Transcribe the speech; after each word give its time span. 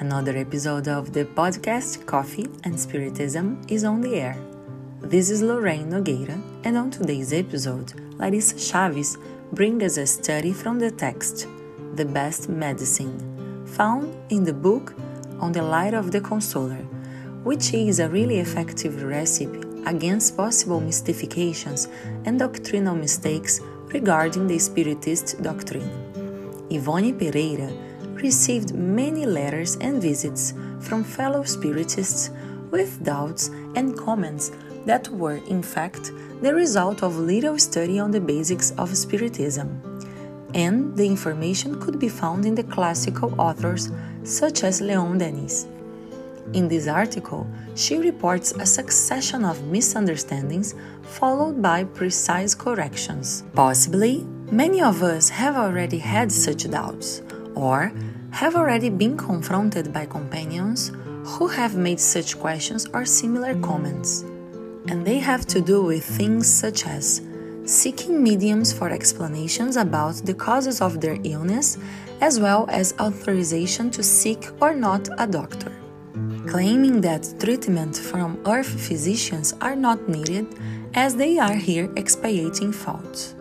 Another 0.00 0.36
episode 0.36 0.88
of 0.88 1.12
the 1.12 1.24
podcast 1.24 2.04
Coffee 2.04 2.48
and 2.64 2.78
Spiritism 2.78 3.62
is 3.68 3.84
on 3.84 4.00
the 4.00 4.16
air. 4.16 4.36
This 5.00 5.30
is 5.30 5.40
Lorraine 5.40 5.88
Nogueira, 5.88 6.42
and 6.64 6.76
on 6.76 6.90
today's 6.90 7.32
episode, 7.32 7.92
Larissa 8.18 8.56
Chaves 8.56 9.16
brings 9.52 9.84
us 9.84 9.96
a 9.98 10.06
study 10.06 10.52
from 10.52 10.80
the 10.80 10.90
text 10.90 11.46
The 11.94 12.04
Best 12.04 12.48
Medicine, 12.48 13.64
found 13.66 14.12
in 14.30 14.42
the 14.42 14.52
book 14.52 14.94
On 15.38 15.52
the 15.52 15.62
Light 15.62 15.94
of 15.94 16.10
the 16.10 16.20
Consoler, 16.20 16.84
which 17.44 17.72
is 17.72 18.00
a 18.00 18.08
really 18.08 18.40
effective 18.40 19.00
recipe 19.04 19.60
against 19.86 20.36
possible 20.36 20.80
mystifications 20.80 21.86
and 22.24 22.40
doctrinal 22.40 22.96
mistakes 22.96 23.60
regarding 23.92 24.48
the 24.48 24.58
Spiritist 24.58 25.40
doctrine. 25.40 25.88
Yvonne 26.68 27.16
Pereira 27.16 27.70
received 28.24 28.74
many 28.74 29.26
letters 29.26 29.76
and 29.76 30.00
visits 30.00 30.54
from 30.80 31.04
fellow 31.04 31.42
Spiritists 31.44 32.30
with 32.70 33.04
doubts 33.04 33.50
and 33.76 33.96
comments 34.06 34.50
that 34.86 35.08
were, 35.10 35.40
in 35.54 35.62
fact, 35.62 36.10
the 36.40 36.54
result 36.54 37.02
of 37.02 37.18
little 37.18 37.58
study 37.58 37.98
on 37.98 38.10
the 38.10 38.20
basics 38.20 38.70
of 38.82 38.96
Spiritism. 38.96 39.68
And 40.54 40.96
the 40.96 41.06
information 41.06 41.78
could 41.82 41.98
be 41.98 42.08
found 42.08 42.46
in 42.46 42.54
the 42.54 42.68
classical 42.74 43.30
authors 43.38 43.90
such 44.22 44.64
as 44.64 44.80
Leon 44.80 45.18
Denis. 45.18 45.66
In 46.54 46.68
this 46.68 46.86
article, 46.88 47.46
she 47.74 47.98
reports 47.98 48.52
a 48.52 48.66
succession 48.66 49.44
of 49.44 49.66
misunderstandings 49.76 50.74
followed 51.18 51.60
by 51.60 51.84
precise 51.84 52.54
corrections. 52.54 53.44
Possibly, 53.54 54.24
many 54.50 54.80
of 54.80 55.02
us 55.02 55.28
have 55.28 55.56
already 55.56 55.98
had 55.98 56.30
such 56.30 56.70
doubts, 56.70 57.22
or 57.54 57.92
have 58.34 58.56
already 58.56 58.90
been 58.90 59.16
confronted 59.16 59.92
by 59.92 60.04
companions 60.04 60.90
who 61.24 61.46
have 61.46 61.76
made 61.76 62.00
such 62.00 62.36
questions 62.36 62.84
or 62.92 63.04
similar 63.04 63.54
comments. 63.60 64.22
And 64.88 65.06
they 65.06 65.20
have 65.20 65.46
to 65.46 65.60
do 65.60 65.84
with 65.84 66.04
things 66.04 66.52
such 66.52 66.84
as 66.84 67.22
seeking 67.64 68.20
mediums 68.20 68.72
for 68.72 68.90
explanations 68.90 69.76
about 69.76 70.16
the 70.16 70.34
causes 70.34 70.80
of 70.80 71.00
their 71.00 71.16
illness, 71.22 71.78
as 72.20 72.40
well 72.40 72.66
as 72.70 72.92
authorization 72.98 73.88
to 73.92 74.02
seek 74.02 74.50
or 74.60 74.74
not 74.74 75.08
a 75.18 75.28
doctor. 75.28 75.72
Claiming 76.48 77.00
that 77.02 77.32
treatment 77.38 77.96
from 77.96 78.42
earth 78.46 78.80
physicians 78.88 79.54
are 79.60 79.76
not 79.76 80.08
needed 80.08 80.46
as 80.94 81.14
they 81.14 81.38
are 81.38 81.54
here 81.54 81.88
expiating 81.94 82.72
faults. 82.72 83.36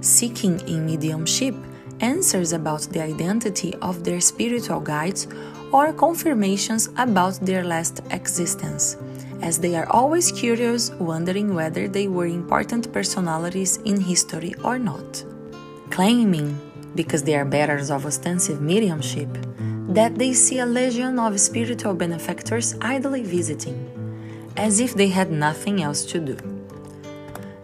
Seeking 0.00 0.58
in 0.68 0.84
mediumship 0.84 1.54
answers 2.00 2.52
about 2.52 2.82
the 2.92 3.02
identity 3.02 3.74
of 3.82 4.04
their 4.04 4.20
spiritual 4.20 4.80
guides 4.80 5.26
or 5.72 5.92
confirmations 5.92 6.88
about 6.96 7.34
their 7.40 7.64
last 7.64 8.00
existence, 8.10 8.96
as 9.42 9.58
they 9.58 9.74
are 9.76 9.88
always 9.90 10.30
curious, 10.32 10.90
wondering 10.92 11.54
whether 11.54 11.88
they 11.88 12.08
were 12.08 12.26
important 12.26 12.92
personalities 12.92 13.78
in 13.84 14.00
history 14.00 14.54
or 14.64 14.78
not. 14.78 15.24
Claiming, 15.90 16.58
because 16.94 17.22
they 17.22 17.36
are 17.36 17.44
bearers 17.44 17.90
of 17.90 18.06
ostensive 18.06 18.60
mediumship, 18.60 19.28
that 19.88 20.16
they 20.16 20.32
see 20.32 20.58
a 20.58 20.66
legion 20.66 21.18
of 21.18 21.38
spiritual 21.40 21.94
benefactors 21.94 22.74
idly 22.80 23.22
visiting, 23.22 23.78
as 24.56 24.80
if 24.80 24.94
they 24.94 25.08
had 25.08 25.30
nothing 25.30 25.82
else 25.82 26.04
to 26.06 26.18
do. 26.18 26.36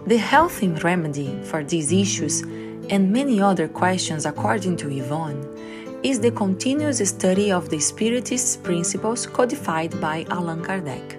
The 0.06 0.18
healthy 0.18 0.68
remedy 0.68 1.40
for 1.44 1.62
these 1.62 1.92
issues 1.92 2.42
and 2.90 3.12
many 3.12 3.40
other 3.40 3.68
questions, 3.68 4.26
according 4.26 4.76
to 4.78 4.90
Yvonne, 4.90 5.42
is 6.02 6.20
the 6.20 6.30
continuous 6.30 6.98
study 7.08 7.52
of 7.52 7.68
the 7.68 7.78
Spiritist 7.78 8.62
principles 8.62 9.26
codified 9.26 10.00
by 10.00 10.26
Allan 10.30 10.62
Kardec. 10.62 11.18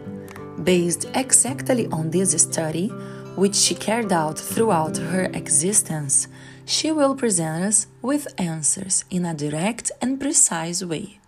Based 0.64 1.08
exactly 1.16 1.88
on 1.88 2.10
this 2.10 2.32
study, 2.42 2.90
which 3.36 3.56
she 3.56 3.76
carried 3.76 4.12
out 4.12 4.38
throughout 4.38 4.98
her 4.98 5.26
existence, 5.34 6.28
she 6.66 6.92
will 6.92 7.16
present 7.16 7.64
us 7.64 7.88
with 8.02 8.28
answers 8.38 9.06
in 9.10 9.26
a 9.26 9.34
direct 9.34 9.92
and 10.02 10.20
precise 10.20 10.84
way. 10.84 11.20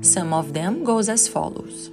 Some 0.00 0.32
of 0.32 0.54
them 0.54 0.84
goes 0.84 1.08
as 1.08 1.28
follows. 1.28 1.90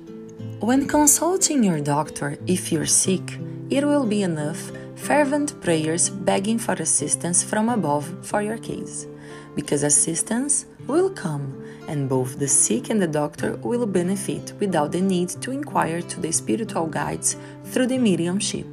When 0.60 0.88
consulting 0.88 1.64
your 1.64 1.80
doctor 1.80 2.38
if 2.48 2.72
you're 2.72 2.88
sick, 2.88 3.38
it 3.70 3.86
will 3.86 4.06
be 4.06 4.24
enough 4.24 4.72
fervent 4.98 5.60
prayers 5.62 6.10
begging 6.10 6.60
for 6.60 6.74
assistance 6.74 7.44
from 7.44 7.70
above 7.70 8.06
for 8.26 8.42
your 8.42 8.58
case, 8.58 9.08
because 9.56 9.84
assistance 9.84 10.66
will 10.88 11.10
come 11.10 11.64
and 11.88 12.10
both 12.10 12.38
the 12.40 12.48
sick 12.48 12.90
and 12.90 13.02
the 13.02 13.08
doctor 13.08 13.56
will 13.58 13.86
benefit 13.86 14.54
without 14.60 14.92
the 14.92 15.02
need 15.02 15.30
to 15.30 15.52
inquire 15.52 16.02
to 16.02 16.20
the 16.20 16.32
spiritual 16.32 16.88
guides 16.88 17.38
through 17.66 17.88
the 17.88 17.98
mediumship 17.98 18.68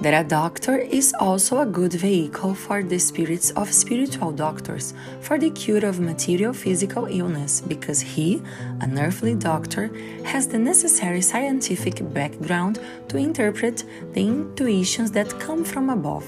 that 0.00 0.26
a 0.26 0.28
doctor 0.28 0.76
is 0.76 1.14
also 1.20 1.60
a 1.60 1.66
good 1.66 1.92
vehicle 1.92 2.54
for 2.54 2.82
the 2.82 2.98
spirits 2.98 3.50
of 3.52 3.72
spiritual 3.72 4.32
doctors 4.32 4.92
for 5.20 5.38
the 5.38 5.50
cure 5.50 5.84
of 5.86 6.00
material 6.00 6.52
physical 6.52 7.06
illness 7.06 7.60
because 7.60 8.00
he, 8.00 8.42
an 8.80 8.98
earthly 8.98 9.34
doctor, 9.34 9.90
has 10.24 10.48
the 10.48 10.58
necessary 10.58 11.20
scientific 11.20 11.96
background 12.12 12.80
to 13.08 13.16
interpret 13.16 13.84
the 14.12 14.26
intuitions 14.26 15.10
that 15.12 15.38
come 15.38 15.64
from 15.64 15.90
above, 15.90 16.26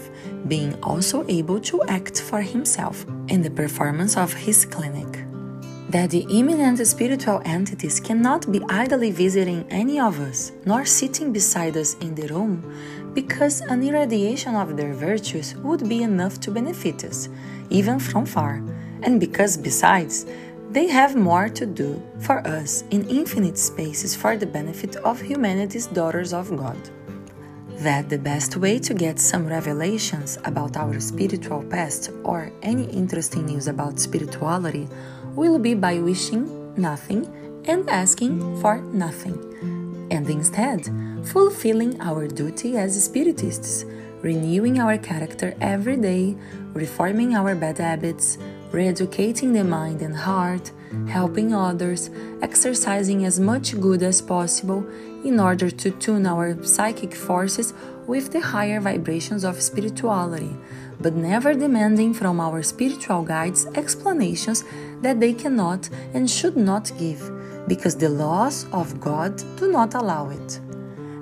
being 0.49 0.75
also 0.83 1.25
able 1.29 1.61
to 1.61 1.83
act 1.89 2.21
for 2.21 2.41
himself 2.41 3.05
in 3.29 3.43
the 3.43 3.51
performance 3.51 4.17
of 4.17 4.33
his 4.33 4.65
clinic. 4.65 5.25
That 5.91 6.11
the 6.11 6.27
imminent 6.29 6.85
spiritual 6.85 7.41
entities 7.45 8.01
cannot 8.01 8.51
be 8.51 8.61
idly 8.69 9.13
visiting 9.13 9.65
any 9.71 10.01
of 10.01 10.19
us, 10.19 10.51
nor 10.65 10.85
sitting 10.85 11.33
beside 11.33 11.77
us 11.77 11.95
in 12.01 12.15
the 12.17 12.27
room, 12.27 12.65
because 13.17 13.63
an 13.63 13.83
irradiation 13.83 14.55
of 14.55 14.77
their 14.77 14.93
virtues 14.93 15.57
would 15.65 15.89
be 15.89 16.03
enough 16.03 16.39
to 16.39 16.51
benefit 16.51 17.03
us, 17.03 17.31
even 17.71 17.99
from 17.99 18.27
far, 18.27 18.63
and 19.03 19.19
because, 19.19 19.57
besides, 19.57 20.27
they 20.71 20.87
have 20.87 21.17
more 21.17 21.49
to 21.49 21.65
do 21.65 21.91
for 22.21 22.47
us 22.47 22.85
in 22.91 23.09
infinite 23.09 23.57
spaces 23.57 24.15
for 24.15 24.37
the 24.37 24.45
benefit 24.45 24.97
of 24.97 25.19
humanity's 25.19 25.87
daughters 25.87 26.35
of 26.35 26.55
God. 26.55 26.77
That 27.79 28.11
the 28.11 28.19
best 28.19 28.59
way 28.59 28.79
to 28.81 28.93
get 28.93 29.19
some 29.19 29.47
revelations 29.47 30.39
about 30.45 30.77
our 30.77 31.01
spiritual 31.01 31.65
past 31.65 32.11
or 32.23 32.53
any 32.61 32.85
interesting 32.91 33.47
news 33.47 33.67
about 33.67 33.99
spirituality 33.99 34.89
will 35.35 35.59
be 35.59 35.73
by 35.73 36.01
wishing 36.01 36.75
nothing 36.77 37.25
and 37.65 37.89
asking 37.89 38.61
for 38.61 38.83
nothing, 38.93 39.39
and 40.11 40.29
instead 40.29 40.89
fulfilling 41.25 42.01
our 42.01 42.27
duty 42.29 42.77
as 42.77 42.97
Spiritists, 42.97 43.85
renewing 44.23 44.79
our 44.79 44.99
character 44.99 45.55
every 45.61 45.97
day, 45.97 46.37
reforming 46.73 47.35
our 47.35 47.55
bad 47.55 47.79
habits, 47.79 48.39
re 48.73 48.89
educating 48.89 49.53
the 49.53 49.65
mind 49.65 50.03
and 50.03 50.15
heart, 50.15 50.71
helping 51.09 51.55
others, 51.55 52.11
exercising 52.43 53.25
as 53.25 53.41
much 53.41 53.81
good 53.81 54.03
as 54.03 54.21
possible 54.21 54.87
in 55.27 55.41
order 55.41 55.71
to 55.71 55.91
tune 55.91 56.27
our 56.27 56.63
psychic 56.65 57.15
forces 57.15 57.75
with 58.07 58.33
the 58.33 58.41
higher 58.41 58.81
vibrations 58.81 59.45
of 59.45 59.61
spirituality, 59.61 60.57
but 61.01 61.15
never 61.15 61.53
demanding 61.55 62.15
from 62.15 62.41
our 62.41 62.63
spiritual 62.63 63.23
guides 63.23 63.67
explanations 63.75 64.65
that 65.03 65.21
they 65.21 65.33
cannot 65.33 65.89
and 66.15 66.31
should 66.31 66.57
not 66.57 66.93
give, 66.99 67.21
because 67.67 67.97
the 67.97 68.09
laws 68.09 68.67
of 68.73 69.01
God 69.01 69.43
do 69.59 69.71
not 69.71 69.95
allow 69.95 70.31
it. 70.31 70.61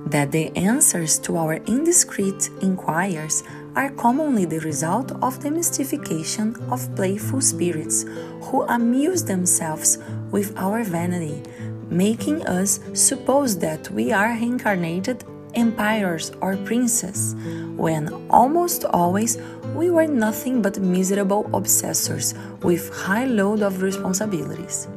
That 0.06 0.30
the 0.32 0.54
answers 0.56 1.18
to 1.20 1.36
our 1.38 1.54
indiscreet 1.54 2.50
inquiries 2.60 3.42
are 3.74 3.90
commonly 3.90 4.44
the 4.44 4.60
result 4.60 5.10
of 5.22 5.42
the 5.42 5.50
mystification 5.50 6.54
of 6.70 6.94
playful 6.94 7.40
spirits 7.40 8.04
who 8.42 8.62
amuse 8.68 9.24
themselves 9.24 9.98
with 10.30 10.56
our 10.56 10.84
vanity, 10.84 11.42
making 11.90 12.46
us 12.46 12.80
suppose 12.92 13.58
that 13.58 13.90
we 13.90 14.12
are 14.12 14.28
reincarnated 14.28 15.24
empires 15.54 16.32
or 16.40 16.56
princes, 16.58 17.34
when 17.76 18.12
almost 18.30 18.84
always 18.84 19.38
we 19.74 19.90
were 19.90 20.06
nothing 20.06 20.62
but 20.62 20.78
miserable 20.80 21.44
obsessors 21.52 22.34
with 22.62 22.92
high 22.94 23.24
load 23.24 23.62
of 23.62 23.82
responsibilities. 23.82 24.88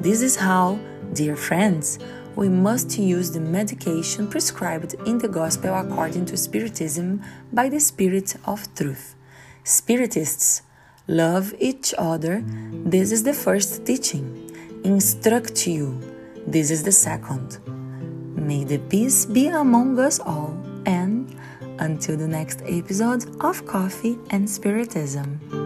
This 0.00 0.22
is 0.22 0.36
how, 0.36 0.78
dear 1.12 1.36
friends, 1.36 1.98
we 2.36 2.48
must 2.48 2.98
use 2.98 3.30
the 3.30 3.40
medication 3.40 4.28
prescribed 4.28 4.94
in 5.06 5.18
the 5.18 5.28
Gospel 5.28 5.74
according 5.74 6.26
to 6.26 6.36
Spiritism 6.36 7.22
by 7.52 7.68
the 7.68 7.80
Spirit 7.80 8.36
of 8.44 8.72
Truth. 8.74 9.14
Spiritists 9.62 10.62
love 11.06 11.54
each 11.58 11.94
other. 11.96 12.42
This 12.72 13.12
is 13.12 13.22
the 13.22 13.34
first 13.34 13.86
teaching. 13.86 14.50
Instruct 14.84 15.66
you. 15.66 16.13
This 16.46 16.70
is 16.70 16.82
the 16.82 16.92
second. 16.92 17.58
May 18.36 18.64
the 18.64 18.78
peace 18.78 19.24
be 19.24 19.48
among 19.48 19.98
us 19.98 20.20
all, 20.20 20.54
and 20.84 21.34
until 21.78 22.18
the 22.18 22.28
next 22.28 22.60
episode 22.66 23.24
of 23.42 23.64
Coffee 23.66 24.18
and 24.30 24.48
Spiritism. 24.48 25.63